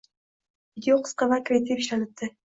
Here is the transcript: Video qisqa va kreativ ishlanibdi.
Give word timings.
Video 0.79 0.95
qisqa 1.09 1.29
va 1.35 1.39
kreativ 1.51 1.85
ishlanibdi. 1.85 2.33